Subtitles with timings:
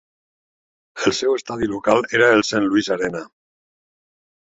[1.09, 3.25] El seu estadi local era el Saint Louis Arena.